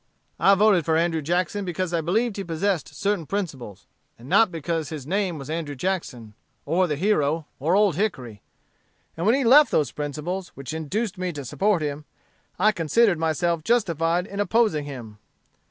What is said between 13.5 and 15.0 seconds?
justified in opposing